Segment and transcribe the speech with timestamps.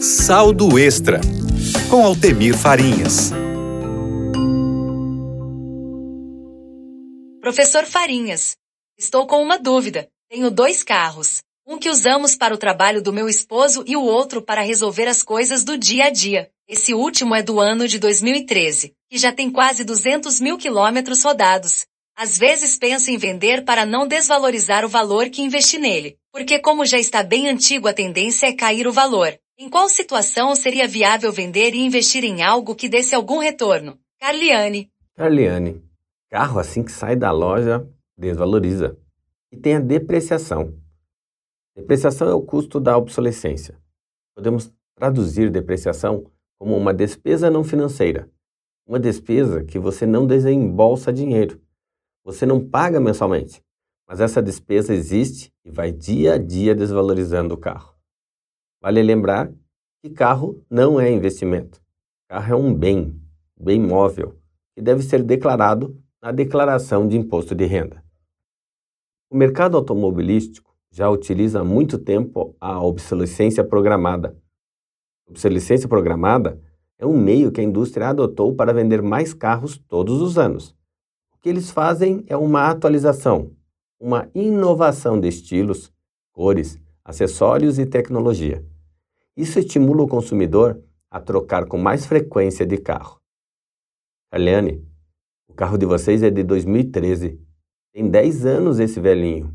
[0.00, 1.20] Saldo Extra,
[1.88, 3.32] com Altemir Farinhas.
[7.40, 8.56] Professor Farinhas,
[8.98, 10.06] estou com uma dúvida.
[10.28, 11.38] Tenho dois carros.
[11.66, 15.22] Um que usamos para o trabalho do meu esposo e o outro para resolver as
[15.22, 16.50] coisas do dia a dia.
[16.68, 21.86] Esse último é do ano de 2013, que já tem quase 200 mil quilômetros rodados.
[22.14, 26.84] Às vezes penso em vender para não desvalorizar o valor que investi nele, porque como
[26.84, 29.36] já está bem antigo a tendência é cair o valor.
[29.58, 33.98] Em qual situação seria viável vender e investir em algo que desse algum retorno?
[34.20, 34.92] Carliane.
[35.14, 35.82] Carliane,
[36.28, 37.88] carro assim que sai da loja
[38.18, 38.98] desvaloriza.
[39.50, 40.78] E tem a depreciação.
[41.74, 43.80] Depreciação é o custo da obsolescência.
[44.34, 48.30] Podemos traduzir depreciação como uma despesa não financeira,
[48.86, 51.62] uma despesa que você não desembolsa dinheiro.
[52.26, 53.62] Você não paga mensalmente,
[54.06, 57.95] mas essa despesa existe e vai dia a dia desvalorizando o carro.
[58.86, 59.52] Vale lembrar
[60.00, 61.82] que carro não é investimento.
[62.28, 63.20] Carro é um bem,
[63.60, 64.38] bem móvel,
[64.76, 68.00] que deve ser declarado na declaração de imposto de renda.
[69.28, 74.40] O mercado automobilístico já utiliza há muito tempo a obsolescência programada.
[75.28, 76.62] Obsolescência programada
[76.96, 80.76] é um meio que a indústria adotou para vender mais carros todos os anos.
[81.34, 83.50] O que eles fazem é uma atualização,
[83.98, 85.92] uma inovação de estilos,
[86.32, 88.64] cores, acessórios e tecnologia.
[89.36, 93.20] Isso estimula o consumidor a trocar com mais frequência de carro.
[94.32, 94.82] Aliane,
[95.46, 97.38] o carro de vocês é de 2013.
[97.92, 99.54] Tem 10 anos esse velhinho.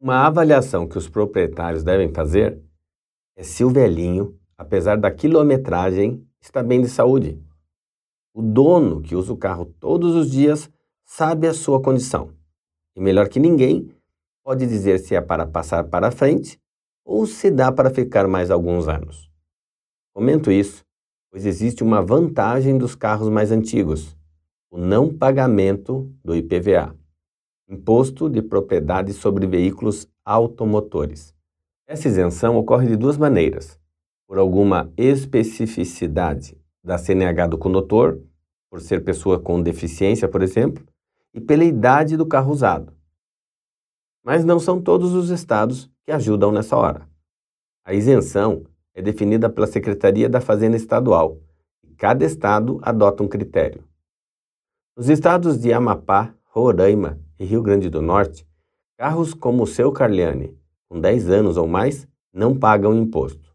[0.00, 2.62] Uma avaliação que os proprietários devem fazer
[3.36, 7.42] é se o velhinho, apesar da quilometragem, está bem de saúde.
[8.32, 10.70] O dono que usa o carro todos os dias
[11.04, 12.32] sabe a sua condição.
[12.94, 13.92] E melhor que ninguém,
[14.44, 16.60] pode dizer se é para passar para frente
[17.04, 19.30] ou se dá para ficar mais alguns anos.
[20.12, 20.84] Comento isso,
[21.30, 24.16] pois existe uma vantagem dos carros mais antigos:
[24.70, 26.94] o não pagamento do IPVA.
[27.68, 31.34] Imposto de Propriedade sobre Veículos Automotores.
[31.86, 33.78] Essa isenção ocorre de duas maneiras:
[34.26, 38.20] por alguma especificidade da CNH do condutor,
[38.70, 40.84] por ser pessoa com deficiência, por exemplo,
[41.34, 42.92] e pela idade do carro usado.
[44.24, 47.08] Mas não são todos os estados que ajudam nessa hora.
[47.84, 48.64] A isenção
[48.94, 51.38] é definida pela Secretaria da Fazenda Estadual
[51.82, 53.84] e cada estado adota um critério.
[54.96, 58.46] Nos estados de Amapá, Roraima e Rio Grande do Norte,
[58.98, 60.54] carros como o seu Carliane,
[60.88, 63.50] com 10 anos ou mais, não pagam imposto.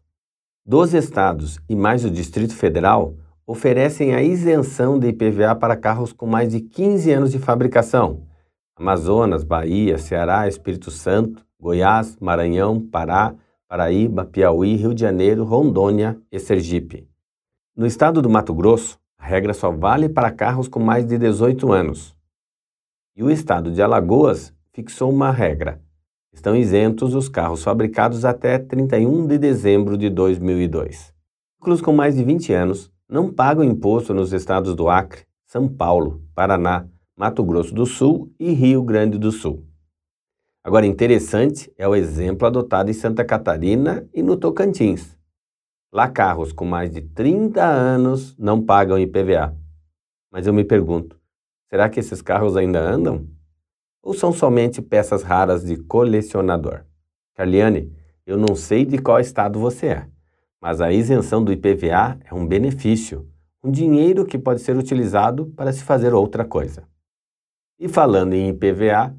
[0.64, 3.14] Doze estados e mais o Distrito Federal
[3.46, 8.26] oferecem a isenção de IPVA para carros com mais de 15 anos de fabricação.
[8.76, 13.34] Amazonas, Bahia, Ceará, Espírito Santo, Goiás, Maranhão, Pará,
[13.66, 17.08] Paraíba, Piauí, Rio de Janeiro, Rondônia e Sergipe.
[17.74, 21.72] No estado do Mato Grosso, a regra só vale para carros com mais de 18
[21.72, 22.14] anos.
[23.16, 25.80] E o estado de Alagoas fixou uma regra.
[26.32, 31.14] Estão isentos os carros fabricados até 31 de dezembro de 2002.
[31.58, 36.22] Veículos com mais de 20 anos não pagam imposto nos estados do Acre, São Paulo,
[36.34, 39.64] Paraná, Mato Grosso do Sul e Rio Grande do Sul.
[40.62, 45.16] Agora, interessante é o exemplo adotado em Santa Catarina e no Tocantins.
[45.92, 49.56] Lá, carros com mais de 30 anos não pagam IPVA.
[50.30, 51.16] Mas eu me pergunto,
[51.68, 53.26] Será que esses carros ainda andam?
[54.00, 56.84] Ou são somente peças raras de colecionador?
[57.34, 57.92] Carliane,
[58.24, 60.06] eu não sei de qual estado você é,
[60.60, 63.28] mas a isenção do IPVA é um benefício,
[63.64, 66.84] um dinheiro que pode ser utilizado para se fazer outra coisa.
[67.78, 69.14] E falando em IPVA,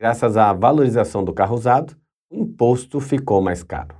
[0.00, 1.96] graças à valorização do carro usado,
[2.30, 3.96] o imposto ficou mais caro.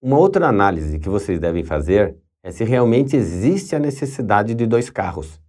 [0.00, 4.90] Uma outra análise que vocês devem fazer é se realmente existe a necessidade de dois
[4.90, 5.42] carros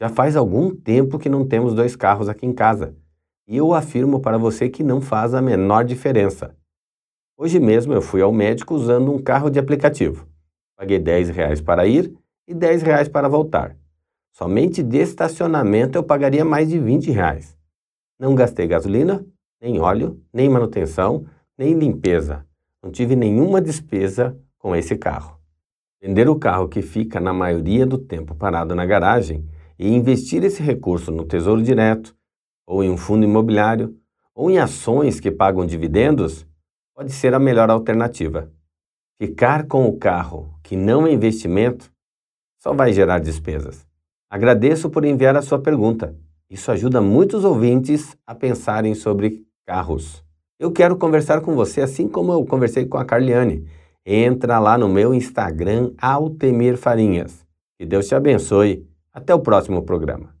[0.00, 2.96] já faz algum tempo que não temos dois carros aqui em casa.
[3.46, 6.56] E eu afirmo para você que não faz a menor diferença.
[7.36, 10.26] Hoje mesmo eu fui ao médico usando um carro de aplicativo.
[10.74, 12.16] Paguei 10 reais para ir
[12.48, 13.76] e 10 reais para voltar.
[14.32, 17.56] Somente de estacionamento eu pagaria mais de 20 reais.
[18.18, 19.24] Não gastei gasolina,
[19.60, 22.46] nem óleo, nem manutenção, nem limpeza.
[22.82, 25.38] Não tive nenhuma despesa com esse carro.
[26.00, 29.46] Vender o carro que fica na maioria do tempo parado na garagem
[29.78, 32.16] e investir esse recurso no Tesouro Direto,
[32.66, 33.96] ou em um fundo imobiliário,
[34.34, 36.46] ou em ações que pagam dividendos,
[36.94, 38.50] pode ser a melhor alternativa.
[39.18, 41.92] Ficar com o carro que não é investimento
[42.58, 43.89] só vai gerar despesas.
[44.30, 46.14] Agradeço por enviar a sua pergunta.
[46.48, 50.24] Isso ajuda muitos ouvintes a pensarem sobre carros.
[50.56, 53.66] Eu quero conversar com você assim como eu conversei com a Carliane.
[54.06, 57.44] entra lá no meu Instagram, Altemir Farinhas.
[57.76, 58.86] Que Deus te abençoe.
[59.12, 60.39] Até o próximo programa.